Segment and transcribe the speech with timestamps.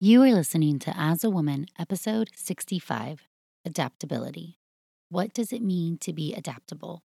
[0.00, 3.26] You are listening to As a Woman, episode 65
[3.64, 4.60] Adaptability.
[5.08, 7.02] What does it mean to be adaptable?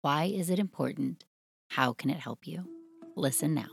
[0.00, 1.24] Why is it important?
[1.68, 2.68] How can it help you?
[3.14, 3.68] Listen now.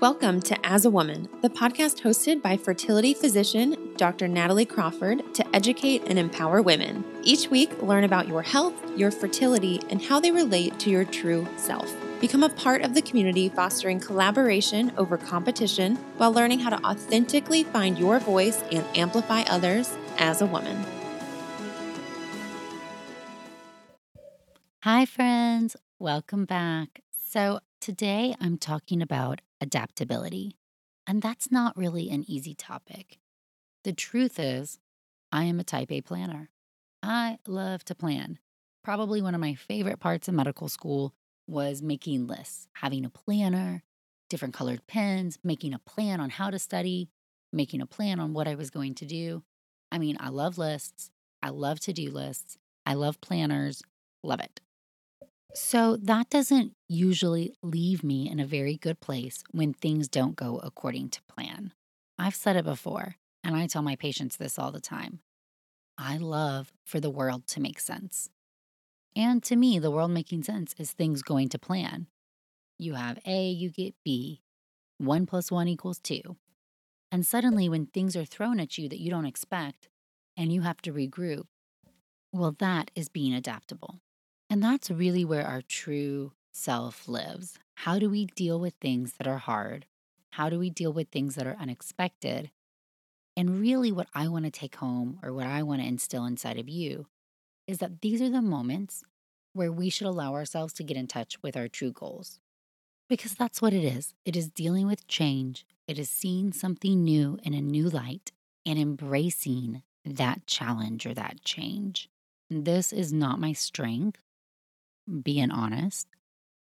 [0.00, 4.26] Welcome to As a Woman, the podcast hosted by fertility physician Dr.
[4.26, 7.04] Natalie Crawford to educate and empower women.
[7.22, 11.46] Each week, learn about your health, your fertility, and how they relate to your true
[11.58, 11.94] self.
[12.20, 17.62] Become a part of the community fostering collaboration over competition while learning how to authentically
[17.62, 20.84] find your voice and amplify others as a woman.
[24.82, 25.76] Hi, friends.
[26.00, 27.02] Welcome back.
[27.12, 30.56] So, today I'm talking about adaptability,
[31.06, 33.20] and that's not really an easy topic.
[33.84, 34.80] The truth is,
[35.30, 36.50] I am a type A planner.
[37.00, 38.40] I love to plan.
[38.82, 41.14] Probably one of my favorite parts of medical school
[41.48, 43.82] was making lists, having a planner,
[44.28, 47.08] different colored pens, making a plan on how to study,
[47.52, 49.42] making a plan on what I was going to do.
[49.90, 51.10] I mean, I love lists.
[51.42, 52.58] I love to do lists.
[52.84, 53.82] I love planners.
[54.22, 54.60] Love it.
[55.54, 60.60] So that doesn't usually leave me in a very good place when things don't go
[60.62, 61.72] according to plan.
[62.18, 65.20] I've said it before, and I tell my patients this all the time.
[65.96, 68.28] I love for the world to make sense.
[69.18, 72.06] And to me, the world making sense is things going to plan.
[72.78, 74.42] You have A, you get B.
[74.98, 76.36] One plus one equals two.
[77.10, 79.88] And suddenly, when things are thrown at you that you don't expect
[80.36, 81.46] and you have to regroup,
[82.32, 83.98] well, that is being adaptable.
[84.48, 87.58] And that's really where our true self lives.
[87.74, 89.86] How do we deal with things that are hard?
[90.30, 92.52] How do we deal with things that are unexpected?
[93.36, 96.58] And really, what I want to take home or what I want to instill inside
[96.58, 97.06] of you
[97.68, 99.04] is that these are the moments
[99.52, 102.40] where we should allow ourselves to get in touch with our true goals.
[103.08, 107.38] Because that's what it is it is dealing with change, it is seeing something new
[107.42, 108.32] in a new light
[108.66, 112.08] and embracing that challenge or that change.
[112.50, 114.18] This is not my strength,
[115.22, 116.08] being honest,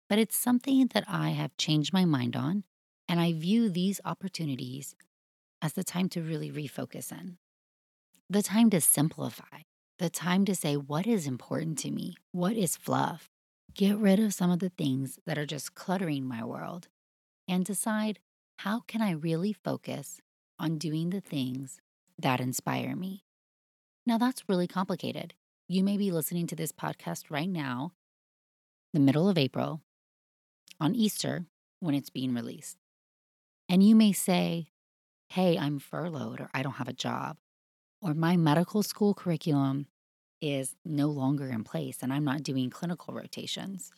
[0.09, 2.65] but it's something that I have changed my mind on.
[3.09, 4.95] And I view these opportunities
[5.61, 7.37] as the time to really refocus in,
[8.31, 9.63] the time to simplify,
[10.03, 12.17] the time to say, what is important to me?
[12.33, 13.31] What is fluff?
[13.73, 16.89] Get rid of some of the things that are just cluttering my world
[17.47, 18.19] and decide
[18.59, 20.21] how can I really focus
[20.59, 21.81] on doing the things
[22.19, 23.23] that inspire me.
[24.05, 25.35] Now, that's really complicated.
[25.69, 27.93] You may be listening to this podcast right now,
[28.93, 29.83] the middle of April,
[30.81, 31.47] on Easter,
[31.79, 32.77] when it's being released.
[33.69, 34.67] And you may say,
[35.29, 37.37] Hey, I'm furloughed, or I don't have a job,
[38.01, 39.87] or my medical school curriculum
[40.43, 43.93] is no longer in place and I'm not doing clinical rotations,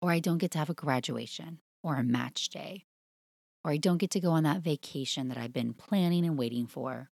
[0.00, 2.84] or I don't get to have a graduation or a match day,
[3.64, 6.66] or I don't get to go on that vacation that I've been planning and waiting
[6.66, 7.10] for.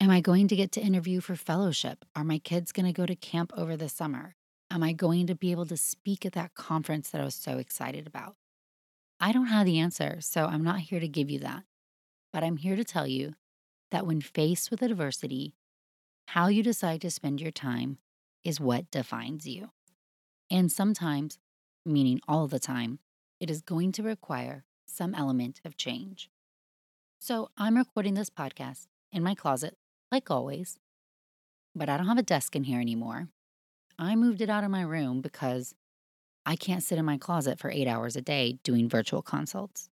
[0.00, 2.04] Am I going to get to interview for fellowship?
[2.14, 4.34] Are my kids going to go to camp over the summer?
[4.70, 7.58] Am I going to be able to speak at that conference that I was so
[7.58, 8.36] excited about?
[9.18, 11.64] I don't have the answer, so I'm not here to give you that.
[12.32, 13.34] But I'm here to tell you
[13.90, 15.54] that when faced with adversity,
[16.32, 17.96] how you decide to spend your time
[18.44, 19.70] is what defines you.
[20.50, 21.38] And sometimes,
[21.86, 22.98] meaning all the time,
[23.40, 26.28] it is going to require some element of change.
[27.18, 29.78] So I'm recording this podcast in my closet,
[30.12, 30.78] like always,
[31.74, 33.28] but I don't have a desk in here anymore.
[33.98, 35.74] I moved it out of my room because
[36.44, 39.88] I can't sit in my closet for eight hours a day doing virtual consults.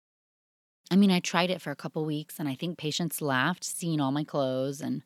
[0.89, 3.99] I mean, I tried it for a couple weeks and I think patients laughed seeing
[3.99, 5.03] all my clothes and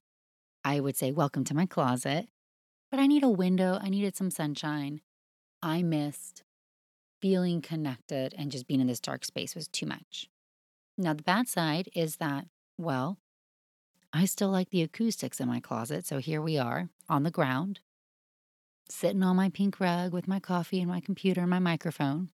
[0.65, 2.27] I would say, Welcome to my closet.
[2.89, 3.77] But I need a window.
[3.81, 5.01] I needed some sunshine.
[5.61, 6.43] I missed
[7.21, 10.27] feeling connected and just being in this dark space was too much.
[10.97, 12.47] Now, the bad side is that,
[12.77, 13.17] well,
[14.11, 16.05] I still like the acoustics in my closet.
[16.05, 17.79] So here we are on the ground,
[18.89, 22.29] sitting on my pink rug with my coffee and my computer and my microphone.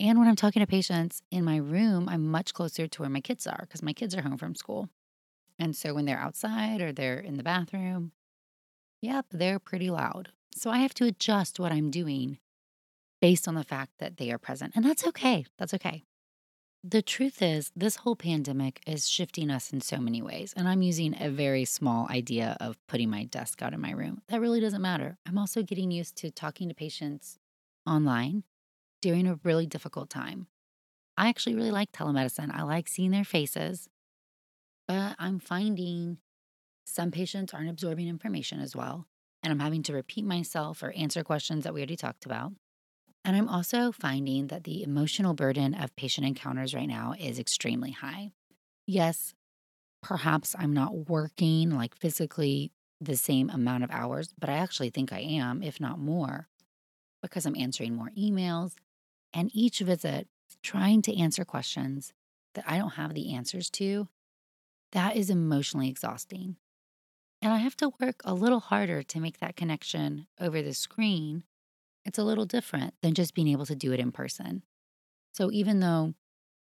[0.00, 3.20] And when I'm talking to patients in my room, I'm much closer to where my
[3.20, 4.88] kids are because my kids are home from school.
[5.62, 8.10] And so when they're outside or they're in the bathroom,
[9.00, 10.30] yep, they're pretty loud.
[10.56, 12.38] So I have to adjust what I'm doing
[13.20, 14.72] based on the fact that they are present.
[14.74, 15.46] And that's okay.
[15.58, 16.02] That's okay.
[16.82, 20.52] The truth is, this whole pandemic is shifting us in so many ways.
[20.56, 24.22] And I'm using a very small idea of putting my desk out in my room.
[24.30, 25.16] That really doesn't matter.
[25.28, 27.38] I'm also getting used to talking to patients
[27.86, 28.42] online
[29.00, 30.48] during a really difficult time.
[31.16, 32.52] I actually really like telemedicine.
[32.52, 33.88] I like seeing their faces,
[34.86, 36.18] but I'm finding
[36.84, 39.06] some patients aren't absorbing information as well.
[39.42, 42.52] And I'm having to repeat myself or answer questions that we already talked about.
[43.24, 47.92] And I'm also finding that the emotional burden of patient encounters right now is extremely
[47.92, 48.32] high.
[48.86, 49.34] Yes,
[50.02, 55.12] perhaps I'm not working like physically the same amount of hours, but I actually think
[55.12, 56.48] I am, if not more,
[57.20, 58.74] because I'm answering more emails.
[59.32, 60.28] And each visit,
[60.62, 62.12] trying to answer questions
[62.54, 64.08] that I don't have the answers to,
[64.92, 66.56] that is emotionally exhausting.
[67.40, 71.44] And I have to work a little harder to make that connection over the screen
[72.04, 74.62] it's a little different than just being able to do it in person.
[75.32, 76.14] So even though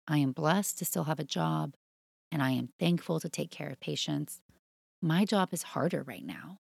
[0.07, 1.75] I am blessed to still have a job
[2.31, 4.41] and I am thankful to take care of patients,
[5.01, 6.59] my job is harder right now.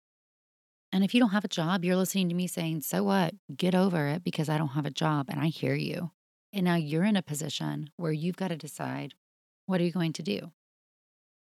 [0.92, 3.36] And if you don't have a job, you're listening to me saying, So what?
[3.56, 5.28] Get over it because I don't have a job.
[5.30, 6.12] And I hear you.
[6.52, 9.14] And now you're in a position where you've got to decide
[9.68, 10.52] what are you going to do?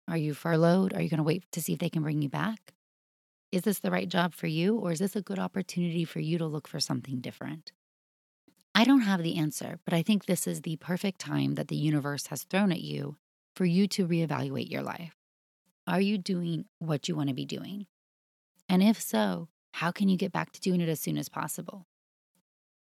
[0.06, 0.93] Are you furloughed?
[0.93, 2.75] Are you going to wait to see if they can bring you back?
[3.51, 6.39] Is this the right job for you, or is this a good opportunity for you
[6.39, 7.73] to look for something different?
[8.75, 11.77] I don't have the answer, but I think this is the perfect time that the
[11.77, 13.17] universe has thrown at you
[13.55, 15.15] for you to reevaluate your life.
[15.87, 17.87] Are you doing what you want to be doing?
[18.69, 21.87] And if so, how can you get back to doing it as soon as possible?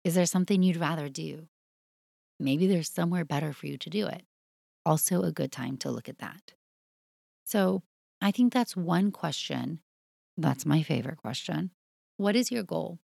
[0.03, 1.49] Is there something you'd rather do?
[2.41, 4.23] Maybe there's somewhere better for you to do it.
[4.85, 6.55] Also, a good time to look at that.
[7.49, 7.83] So,
[8.21, 9.81] I think that's one question
[10.37, 11.71] that's my favorite question.
[12.19, 13.01] What is your goal?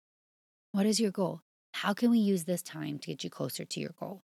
[0.72, 1.42] What is your goal?
[1.74, 4.24] How can we use this time to get you closer to your goal?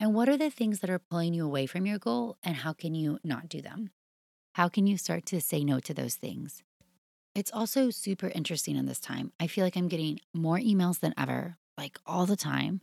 [0.00, 2.72] And what are the things that are pulling you away from your goal, and how
[2.72, 3.90] can you not do them?
[4.54, 6.64] How can you start to say no to those things?
[7.34, 9.30] It's also super interesting in this time.
[9.38, 12.80] I feel like I'm getting more emails than ever, like all the time,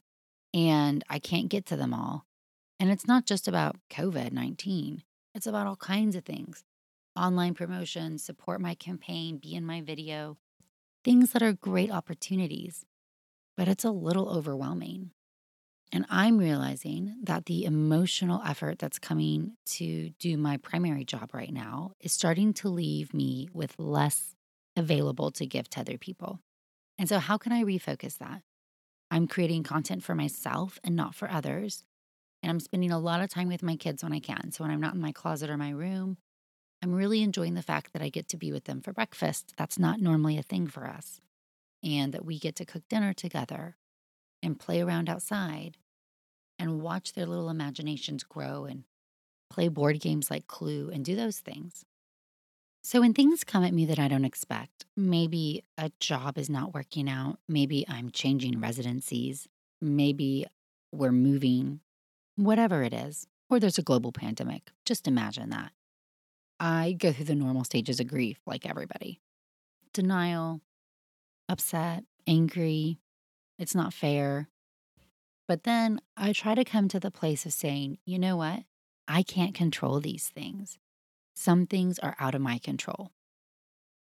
[0.53, 2.25] and I can't get to them all.
[2.79, 5.03] And it's not just about COVID 19,
[5.35, 6.63] it's about all kinds of things
[7.17, 10.37] online promotion, support my campaign, be in my video,
[11.03, 12.85] things that are great opportunities,
[13.55, 15.11] but it's a little overwhelming.
[15.93, 21.53] And I'm realizing that the emotional effort that's coming to do my primary job right
[21.53, 24.35] now is starting to leave me with less
[24.75, 26.39] available to give to other people.
[26.97, 28.41] And so, how can I refocus that?
[29.11, 31.85] I'm creating content for myself and not for others.
[32.45, 34.51] And I'm spending a lot of time with my kids when I can.
[34.51, 36.17] So, when I'm not in my closet or my room,
[36.83, 39.55] I'm really enjoying the fact that I get to be with them for breakfast.
[39.57, 41.19] That's not normally a thing for us.
[41.83, 43.77] And that we get to cook dinner together
[44.43, 45.77] and play around outside
[46.59, 48.83] and watch their little imaginations grow and
[49.49, 51.83] play board games like Clue and do those things.
[52.83, 56.75] So, when things come at me that I don't expect, maybe a job is not
[56.75, 59.47] working out, maybe I'm changing residencies,
[59.81, 60.45] maybe
[60.91, 61.79] we're moving,
[62.35, 65.71] whatever it is, or there's a global pandemic, just imagine that.
[66.59, 69.19] I go through the normal stages of grief like everybody
[69.93, 70.59] denial,
[71.47, 72.99] upset, angry,
[73.57, 74.49] it's not fair.
[75.47, 78.63] But then I try to come to the place of saying, you know what?
[79.07, 80.79] I can't control these things.
[81.33, 83.11] Some things are out of my control.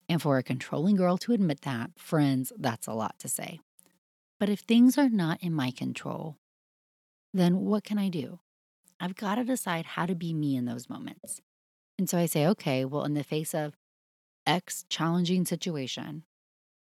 [0.08, 3.60] And for a controlling girl to admit that, friends, that's a lot to say.
[4.38, 6.36] But if things are not in my control,
[7.32, 8.40] then what can I do?
[8.98, 11.40] I've got to decide how to be me in those moments.
[11.98, 13.74] And so I say, okay, well, in the face of
[14.46, 16.24] X challenging situation,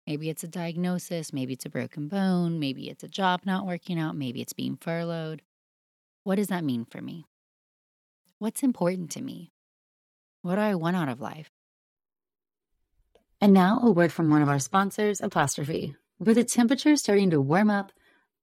[0.07, 4.00] maybe it's a diagnosis, maybe it's a broken bone, maybe it's a job not working
[4.00, 5.41] out, maybe it's being furloughed.
[6.24, 7.25] What does that mean for me?
[8.39, 9.51] What's important to me?
[10.41, 11.50] What do I want out of life?
[13.39, 15.95] And now a word from one of our sponsors, Apostrophe.
[16.19, 17.91] With the temperature starting to warm up,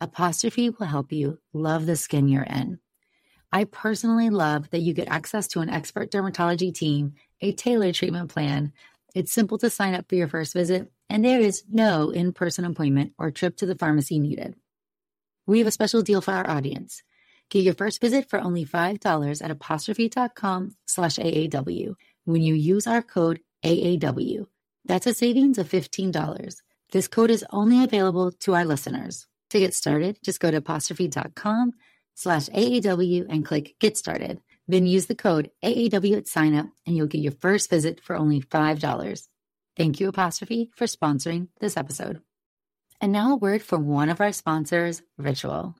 [0.00, 2.78] Apostrophe will help you love the skin you're in.
[3.50, 8.30] I personally love that you get access to an expert dermatology team, a tailored treatment
[8.30, 8.72] plan.
[9.14, 12.64] It's simple to sign up for your first visit, and there is no in person
[12.64, 14.54] appointment or trip to the pharmacy needed.
[15.46, 17.02] We have a special deal for our audience.
[17.50, 23.02] Get your first visit for only $5 at apostrophe.com slash AAW when you use our
[23.02, 24.46] code AAW.
[24.84, 26.56] That's a savings of $15.
[26.92, 29.27] This code is only available to our listeners.
[29.50, 31.72] To get started, just go to apostrophe.com
[32.14, 34.40] slash AAW and click Get Started.
[34.66, 38.40] Then use the code AAW at signup and you'll get your first visit for only
[38.40, 39.28] $5.
[39.76, 42.20] Thank you, Apostrophe, for sponsoring this episode.
[43.00, 45.76] And now a word from one of our sponsors, Ritual.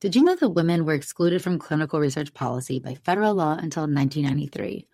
[0.00, 3.82] Did you know that women were excluded from clinical research policy by federal law until
[3.84, 4.86] 1993?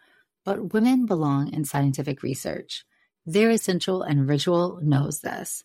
[0.44, 2.85] But women belong in scientific research.
[3.25, 5.64] They're essential, and Ritual knows this.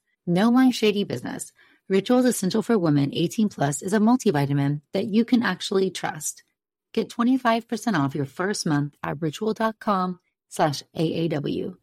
[0.27, 1.51] No my shady business.
[1.89, 6.43] Ritual's Essential for Women 18 Plus is a multivitamin that you can actually trust.
[6.93, 11.75] Get 25% off your first month at ritual.com slash AAW.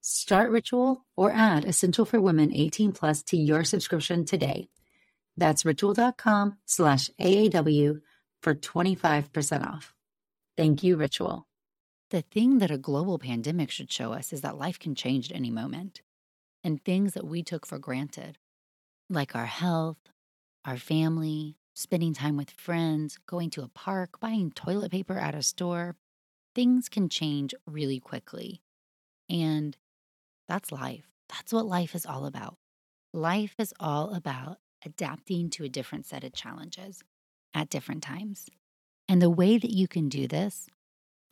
[0.00, 4.68] Start Ritual or add Essential for Women 18 Plus to your subscription today.
[5.36, 8.00] That's ritual.com slash AAW
[8.42, 9.94] for 25% off.
[10.56, 11.46] Thank you, Ritual.
[12.10, 15.36] The thing that a global pandemic should show us is that life can change at
[15.36, 16.02] any moment.
[16.64, 18.38] And things that we took for granted,
[19.08, 19.98] like our health,
[20.64, 25.42] our family, spending time with friends, going to a park, buying toilet paper at a
[25.42, 25.96] store,
[26.54, 28.60] things can change really quickly.
[29.30, 29.76] And
[30.48, 31.06] that's life.
[31.28, 32.56] That's what life is all about.
[33.14, 37.02] Life is all about adapting to a different set of challenges
[37.54, 38.48] at different times.
[39.08, 40.68] And the way that you can do this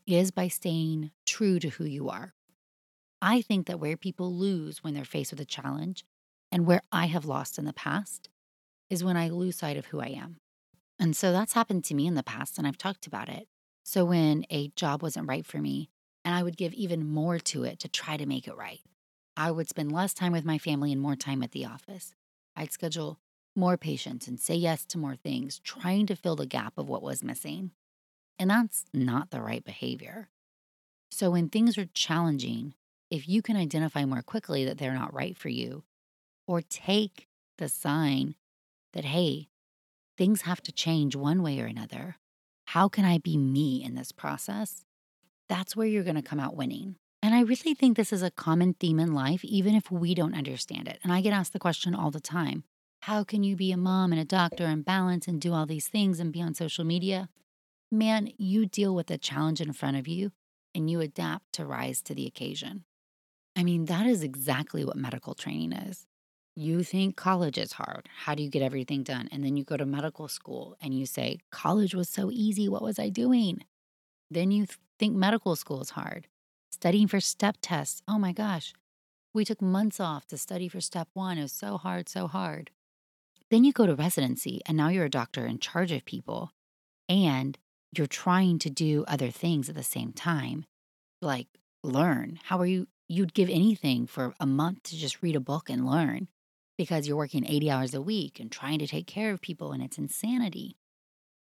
[0.06, 2.35] is by staying true to who you are.
[3.20, 6.04] I think that where people lose when they're faced with a challenge
[6.52, 8.28] and where I have lost in the past
[8.90, 10.36] is when I lose sight of who I am.
[10.98, 13.48] And so that's happened to me in the past, and I've talked about it.
[13.84, 15.90] So when a job wasn't right for me,
[16.24, 18.80] and I would give even more to it to try to make it right.
[19.36, 22.14] I would spend less time with my family and more time at the office.
[22.56, 23.20] I'd schedule
[23.54, 27.02] more patients and say yes to more things, trying to fill the gap of what
[27.02, 27.72] was missing.
[28.38, 30.30] And that's not the right behavior.
[31.10, 32.74] So when things are challenging,
[33.10, 35.84] if you can identify more quickly that they're not right for you,
[36.46, 37.26] or take
[37.58, 38.34] the sign
[38.92, 39.48] that, hey,
[40.16, 42.16] things have to change one way or another.
[42.66, 44.84] How can I be me in this process?
[45.48, 46.96] That's where you're going to come out winning.
[47.22, 50.34] And I really think this is a common theme in life, even if we don't
[50.34, 50.98] understand it.
[51.02, 52.64] And I get asked the question all the time
[53.00, 55.88] How can you be a mom and a doctor and balance and do all these
[55.88, 57.28] things and be on social media?
[57.90, 60.32] Man, you deal with the challenge in front of you
[60.74, 62.84] and you adapt to rise to the occasion.
[63.56, 66.06] I mean, that is exactly what medical training is.
[66.54, 68.08] You think college is hard.
[68.24, 69.28] How do you get everything done?
[69.32, 72.68] And then you go to medical school and you say, College was so easy.
[72.68, 73.64] What was I doing?
[74.30, 74.66] Then you
[74.98, 76.28] think medical school is hard
[76.76, 78.02] studying for step tests.
[78.06, 78.74] Oh my gosh.
[79.32, 81.38] We took months off to study for step one.
[81.38, 82.70] It was so hard, so hard.
[83.50, 86.50] Then you go to residency, and now you're a doctor in charge of people,
[87.08, 87.56] and
[87.96, 90.66] you're trying to do other things at the same time,
[91.22, 91.46] like
[91.82, 92.40] learn.
[92.44, 92.88] How are you?
[93.08, 96.26] You'd give anything for a month to just read a book and learn
[96.76, 99.82] because you're working 80 hours a week and trying to take care of people, and
[99.82, 100.76] it's insanity.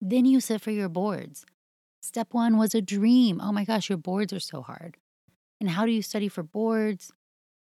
[0.01, 1.47] Then you sit for your boards.
[2.03, 3.41] Step one was a dream.
[3.41, 4.99] Oh my gosh, your boards are so hard.
[5.59, 7.11] And how do you study for boards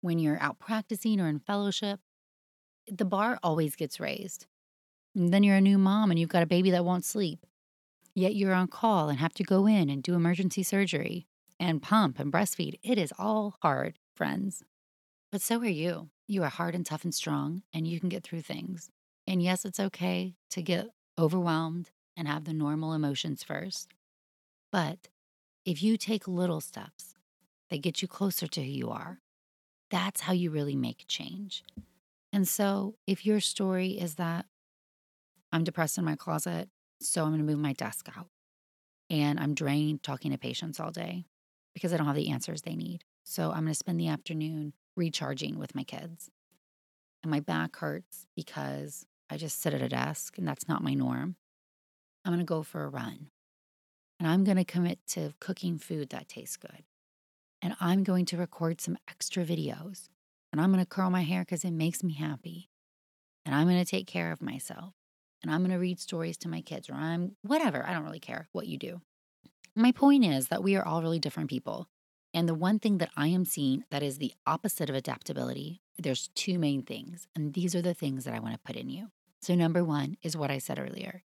[0.01, 2.01] when you're out practicing or in fellowship?
[2.89, 4.47] The bar always gets raised.
[5.15, 7.47] And then you're a new mom and you've got a baby that won't sleep.
[8.17, 11.29] Yet you're on call and have to go in and do emergency surgery
[11.63, 12.79] and pump and breastfeed.
[12.83, 14.65] It is all hard, friends.
[15.31, 16.11] But so are you.
[16.27, 18.91] You are hard and tough and strong, and you can get through things.
[19.27, 20.89] And yes, it's okay to get
[21.19, 23.95] overwhelmed and have the normal emotions first.
[24.73, 25.09] But
[25.65, 27.15] if you take little steps
[27.71, 29.21] that get you closer to who you are.
[29.91, 31.65] That's how you really make change.
[32.31, 34.45] And so, if your story is that
[35.51, 36.69] I'm depressed in my closet,
[37.01, 38.29] so I'm going to move my desk out
[39.09, 41.25] and I'm drained talking to patients all day
[41.75, 43.05] because I don't have the answers they need.
[43.25, 46.31] So, I'm going to spend the afternoon recharging with my kids.
[47.23, 50.93] And my back hurts because I just sit at a desk and that's not my
[50.95, 51.37] norm.
[52.25, 53.29] I'm going to go for a run
[54.19, 56.83] and I'm going to commit to cooking food that tastes good
[57.63, 60.09] and I'm going to record some extra videos
[60.53, 62.69] and I'm going to curl my hair because it makes me happy.
[63.45, 64.95] And I'm going to take care of myself.
[65.43, 67.85] and I'm going to read stories to my kids or I'm whatever.
[67.87, 69.01] I don't really care what you do.
[69.75, 71.89] My point is that we are all really different people.
[72.35, 76.29] And the one thing that I am seeing that is the opposite of adaptability, there's
[76.35, 77.27] two main things.
[77.35, 79.09] And these are the things that I want to put in you.
[79.41, 81.25] So, number one is what I said earlier.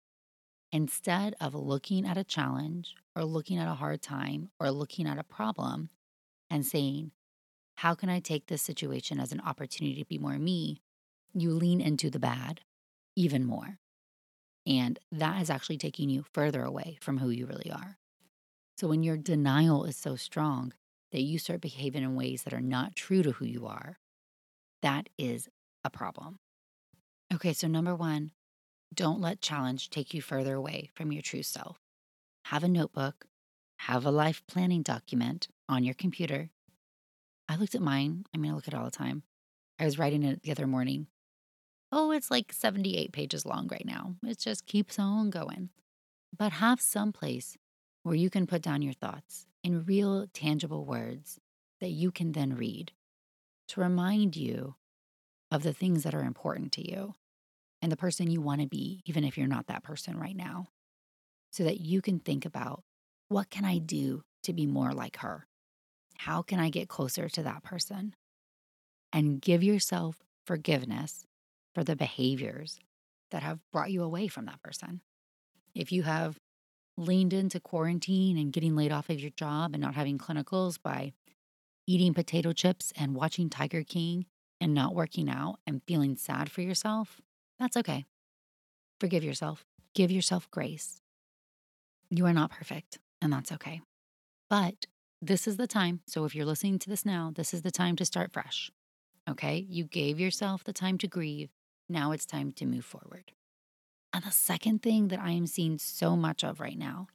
[0.71, 5.17] Instead of looking at a challenge or looking at a hard time or looking at
[5.17, 5.89] a problem
[6.49, 7.11] and saying,
[7.75, 10.81] How can I take this situation as an opportunity to be more me?
[11.33, 12.61] You lean into the bad
[13.15, 13.79] even more.
[14.65, 17.97] And that is actually taking you further away from who you really are.
[18.77, 20.73] So when your denial is so strong
[21.11, 23.99] that you start behaving in ways that are not true to who you are,
[24.81, 25.47] that is
[25.83, 26.39] a problem.
[27.33, 28.31] Okay, so number one,
[28.93, 31.79] don't let challenge take you further away from your true self.
[32.45, 33.25] Have a notebook,
[33.79, 36.49] have a life planning document on your computer.
[37.47, 38.25] I looked at mine.
[38.33, 39.23] I mean, I look at it all the time.
[39.79, 41.07] I was writing it the other morning
[41.95, 44.15] Oh, it's like 78 pages long right now.
[44.23, 45.69] It just keeps on going.
[46.35, 47.55] But have some place
[48.03, 51.39] where you can put down your thoughts in real, tangible words
[51.79, 52.91] that you can then read
[53.69, 54.75] to remind you
[55.51, 57.13] of the things that are important to you
[57.81, 60.67] and the person you want to be, even if you're not that person right now,
[61.51, 62.83] so that you can think about
[63.27, 65.47] what can I do to be more like her?
[66.17, 68.15] How can I get closer to that person?
[69.11, 71.25] And give yourself forgiveness
[71.73, 72.79] for the behaviors
[73.31, 75.01] that have brought you away from that person.
[75.75, 76.39] If you have
[76.97, 81.13] leaned into quarantine and getting laid off of your job and not having clinicals by
[81.87, 84.25] eating potato chips and watching Tiger King
[84.61, 87.21] and not working out and feeling sad for yourself,
[87.59, 88.05] that's okay.
[88.99, 91.01] Forgive yourself, give yourself grace.
[92.09, 93.81] You are not perfect, and that's okay.
[94.49, 94.85] But
[95.21, 96.01] this is the time.
[96.05, 98.71] So if you're listening to this now, this is the time to start fresh.
[99.29, 99.65] Okay.
[99.69, 101.49] You gave yourself the time to grieve.
[101.89, 103.31] Now it's time to move forward.
[104.13, 107.07] And the second thing that I am seeing so much of right now,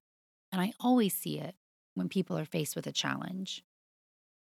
[0.50, 1.54] and I always see it
[1.94, 3.62] when people are faced with a challenge,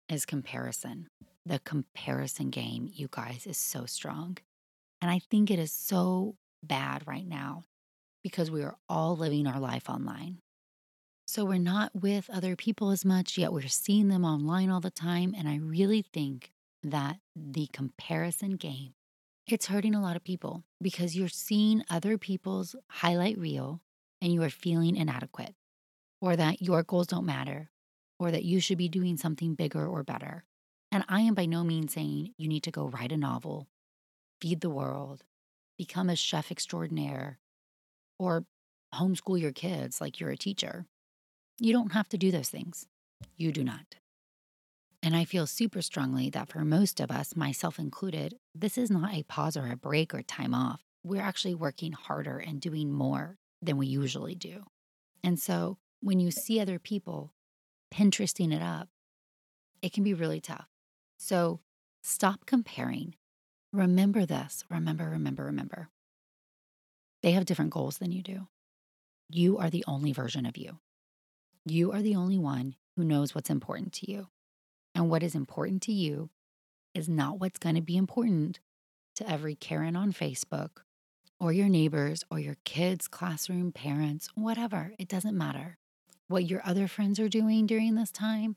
[0.09, 1.07] is comparison.
[1.45, 4.37] The comparison game, you guys, is so strong.
[5.01, 7.63] And I think it is so bad right now
[8.23, 10.39] because we are all living our life online.
[11.27, 14.89] So we're not with other people as much, yet we're seeing them online all the
[14.89, 15.35] time.
[15.37, 16.51] And I really think
[16.83, 18.93] that the comparison game
[19.47, 23.81] it's hurting a lot of people because you're seeing other people's highlight reel
[24.21, 25.55] and you are feeling inadequate,
[26.19, 27.69] or that your goals don't matter,
[28.19, 30.43] or that you should be doing something bigger or better.
[30.91, 33.67] And I am by no means saying you need to go write a novel,
[34.41, 35.23] feed the world,
[35.77, 37.39] become a chef extraordinaire,
[38.19, 38.45] or
[38.93, 40.85] homeschool your kids like you're a teacher.
[41.59, 42.87] You don't have to do those things.
[43.35, 43.95] You do not.
[45.07, 49.13] And I feel super strongly that for most of us, myself included, this is not
[49.13, 50.81] a pause or a break or time off.
[51.01, 54.65] We're actually working harder and doing more than we usually do.
[55.23, 57.31] And so when you see other people
[57.89, 58.89] Pinteresting it up,
[59.81, 60.67] it can be really tough.
[61.17, 61.61] So
[62.03, 63.15] stop comparing.
[63.71, 64.65] Remember this.
[64.69, 65.89] Remember, remember, remember.
[67.23, 68.49] They have different goals than you do.
[69.29, 70.79] You are the only version of you.
[71.65, 74.27] You are the only one who knows what's important to you.
[74.97, 76.31] And what is important to you
[76.95, 78.59] is not what's going to be important
[79.17, 80.79] to every Karen on Facebook
[81.39, 84.93] or your neighbors or your kids' classroom, parents, whatever.
[84.97, 85.77] It doesn't matter.
[86.29, 88.55] What your other friends are doing during this time,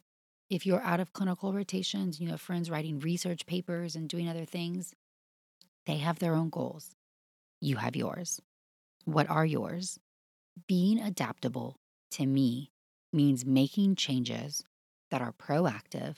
[0.48, 4.26] if you're out of clinical rotations, and you have friends writing research papers and doing
[4.26, 4.94] other things,
[5.84, 6.96] they have their own goals.
[7.60, 8.40] You have yours.
[9.04, 10.00] What are yours?
[10.66, 11.76] Being adaptable
[12.12, 12.70] to me
[13.12, 14.64] means making changes
[15.10, 16.16] that are proactive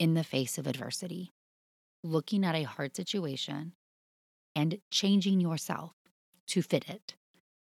[0.00, 1.30] in the face of adversity,
[2.02, 3.74] looking at a hard situation
[4.56, 5.92] and changing yourself
[6.46, 7.14] to fit it.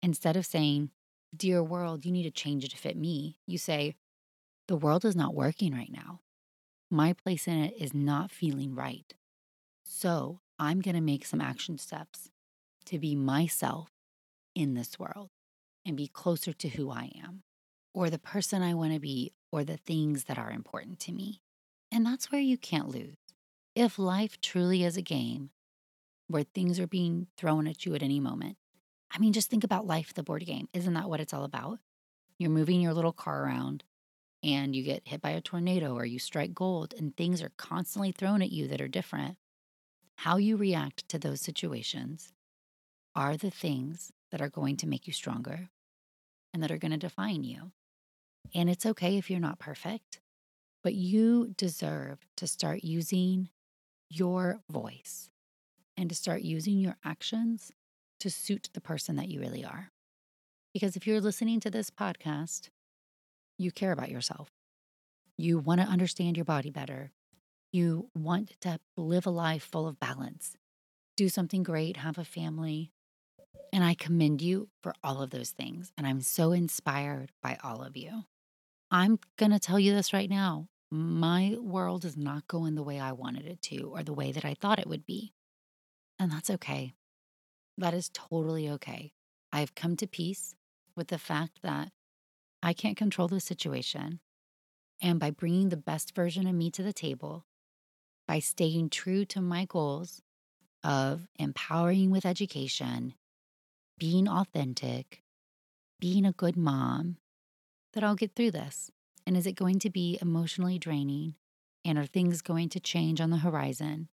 [0.02, 0.90] Instead of saying,
[1.34, 3.94] Dear world, you need to change it to fit me, you say,
[4.66, 6.20] The world is not working right now.
[6.90, 9.14] My place in it is not feeling right.
[9.84, 12.30] So I'm going to make some action steps
[12.86, 13.90] to be myself
[14.54, 15.30] in this world
[15.84, 17.42] and be closer to who I am
[17.94, 21.40] or the person I want to be or the things that are important to me.
[21.90, 23.16] And that's where you can't lose.
[23.74, 25.50] If life truly is a game
[26.28, 28.56] where things are being thrown at you at any moment,
[29.10, 30.68] I mean, just think about life, the board game.
[30.72, 31.78] Isn't that what it's all about?
[32.38, 33.84] You're moving your little car around
[34.42, 38.12] and you get hit by a tornado or you strike gold, and things are constantly
[38.12, 39.36] thrown at you that are different.
[40.16, 42.32] How you react to those situations
[43.14, 45.70] are the things that are going to make you stronger
[46.52, 47.72] and that are going to define you.
[48.54, 50.20] And it's okay if you're not perfect.
[50.86, 53.48] But you deserve to start using
[54.08, 55.30] your voice
[55.96, 57.72] and to start using your actions
[58.20, 59.90] to suit the person that you really are.
[60.72, 62.68] Because if you're listening to this podcast,
[63.58, 64.48] you care about yourself.
[65.36, 67.10] You want to understand your body better.
[67.72, 70.54] You want to live a life full of balance,
[71.16, 72.92] do something great, have a family.
[73.72, 75.90] And I commend you for all of those things.
[75.98, 78.22] And I'm so inspired by all of you.
[78.92, 80.68] I'm going to tell you this right now.
[80.90, 84.44] My world is not going the way I wanted it to or the way that
[84.44, 85.32] I thought it would be.
[86.18, 86.94] And that's okay.
[87.76, 89.12] That is totally okay.
[89.52, 90.54] I've come to peace
[90.94, 91.90] with the fact that
[92.62, 94.20] I can't control the situation.
[95.02, 97.44] And by bringing the best version of me to the table,
[98.26, 100.22] by staying true to my goals
[100.82, 103.14] of empowering with education,
[103.98, 105.22] being authentic,
[106.00, 107.18] being a good mom,
[107.92, 108.90] that I'll get through this.
[109.26, 111.34] And is it going to be emotionally draining?
[111.84, 114.08] And are things going to change on the horizon?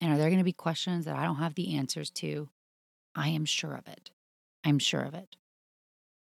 [0.00, 2.48] And are there going to be questions that I don't have the answers to?
[3.14, 4.10] I am sure of it.
[4.64, 5.36] I'm sure of it.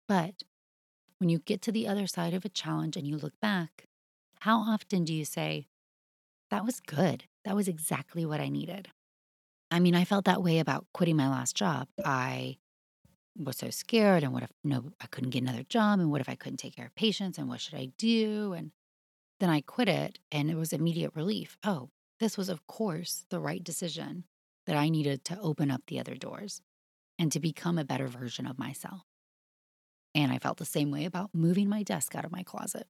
[0.06, 0.42] But
[1.18, 3.84] when you get to the other side of a challenge and you look back,
[4.40, 5.66] how often do you say,
[6.50, 7.24] That was good.
[7.44, 8.88] That was exactly what I needed?
[9.70, 11.88] I mean, I felt that way about quitting my last job.
[12.04, 12.56] I
[13.38, 16.28] was so scared and what if no I couldn't get another job and what if
[16.28, 18.52] I couldn't take care of patients and what should I do?
[18.52, 18.72] And
[19.40, 21.56] then I quit it and it was immediate relief.
[21.64, 24.24] Oh, this was of course the right decision
[24.66, 26.60] that I needed to open up the other doors
[27.18, 29.02] and to become a better version of myself.
[30.14, 32.86] And I felt the same way about moving my desk out of my closet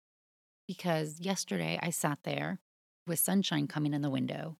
[0.66, 2.60] because yesterday I sat there
[3.06, 4.56] with sunshine coming in the window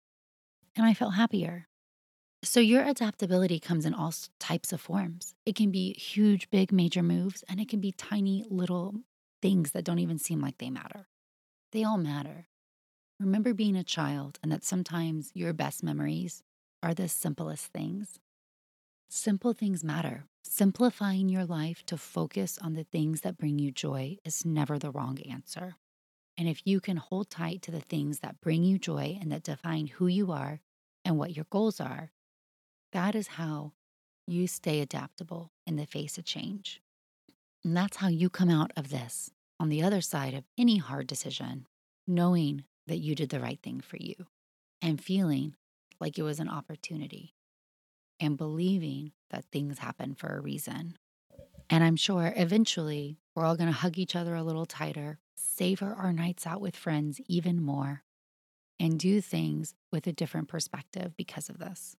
[0.75, 1.67] and I felt happier.
[2.41, 5.35] So, your adaptability comes in all types of forms.
[5.45, 8.95] It can be huge, big, major moves, and it can be tiny little
[9.41, 11.07] things that don't even seem like they matter.
[11.73, 12.47] They all matter.
[13.19, 16.41] Remember being a child and that sometimes your best memories
[16.81, 18.19] are the simplest things.
[19.09, 20.23] Simple things matter.
[20.43, 24.91] Simplifying your life to focus on the things that bring you joy is never the
[24.91, 25.75] wrong answer.
[26.37, 29.43] And if you can hold tight to the things that bring you joy and that
[29.43, 30.61] define who you are
[31.03, 32.11] and what your goals are,
[32.91, 33.73] that is how
[34.27, 36.81] you stay adaptable in the face of change.
[37.63, 41.07] And that's how you come out of this on the other side of any hard
[41.07, 41.67] decision,
[42.07, 44.15] knowing that you did the right thing for you
[44.81, 45.55] and feeling
[45.99, 47.33] like it was an opportunity
[48.19, 50.97] and believing that things happen for a reason.
[51.69, 55.93] And I'm sure eventually we're all going to hug each other a little tighter, savor
[55.97, 58.03] our nights out with friends even more,
[58.79, 61.95] and do things with a different perspective because of this.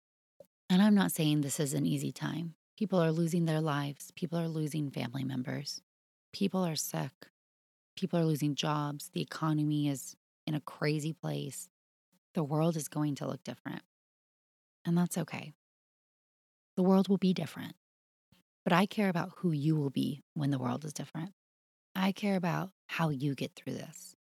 [0.70, 2.54] And I'm not saying this is an easy time.
[2.78, 5.82] People are losing their lives, people are losing family members,
[6.32, 7.12] people are sick,
[7.98, 11.68] people are losing jobs, the economy is in a crazy place.
[12.36, 13.82] The world is going to look different.
[14.86, 15.54] And that's okay.
[16.78, 17.76] The world will be different.
[18.64, 21.34] But I care about who you will be when the world is different.
[21.96, 24.16] I care about how you get through this.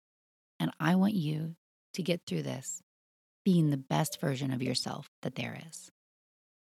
[0.59, 1.55] And I want you
[1.93, 2.81] to get through this
[3.43, 5.91] being the best version of yourself that there is.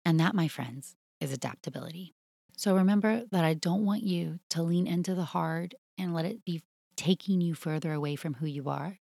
[0.04, 2.14] And that, my friends, is adaptability.
[2.56, 6.44] So remember that I don't want you to lean into the hard and let it
[6.44, 6.62] be
[6.96, 8.98] taking you further away from who you are.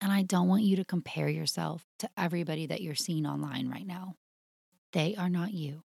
[0.00, 3.86] And I don't want you to compare yourself to everybody that you're seeing online right
[3.86, 4.16] now.
[4.92, 5.82] They are not you.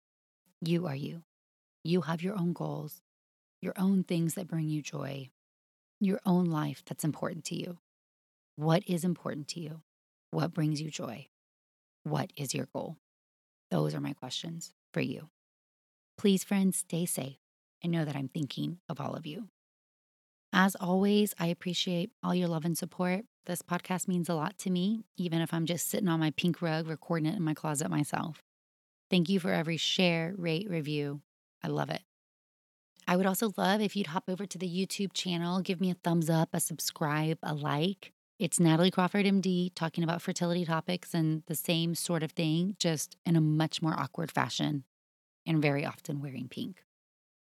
[0.62, 1.24] You are you.
[1.84, 3.02] You have your own goals,
[3.62, 5.30] your own things that bring you joy,
[6.00, 7.80] your own life that's important to you.
[8.56, 9.82] What is important to you?
[10.32, 11.28] What brings you joy?
[12.04, 12.98] What is your goal?
[13.74, 15.30] Those are my questions for you.
[16.16, 17.40] Please, friends, stay safe
[17.82, 19.50] and know that I'm thinking of all of you.
[20.54, 23.22] As always, I appreciate all your love and support.
[23.48, 26.62] This podcast means a lot to me, even if I'm just sitting on my pink
[26.62, 28.44] rug recording it in my closet myself.
[29.10, 31.22] Thank you for every share, rate, review.
[31.64, 32.04] I love it.
[33.08, 35.96] I would also love if you'd hop over to the YouTube channel, give me a
[35.96, 38.14] thumbs up, a subscribe, a like.
[38.40, 43.16] It's Natalie Crawford, MD, talking about fertility topics and the same sort of thing, just
[43.26, 44.84] in a much more awkward fashion
[45.46, 46.84] and very often wearing pink.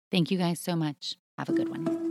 [0.10, 1.18] Thank you guys so much.
[1.38, 2.09] Have a good one.